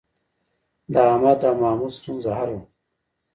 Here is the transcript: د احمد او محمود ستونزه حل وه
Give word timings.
د 0.93 0.95
احمد 1.09 1.39
او 1.47 1.53
محمود 1.61 1.91
ستونزه 1.99 2.29
حل 2.37 2.51
وه 2.55 2.63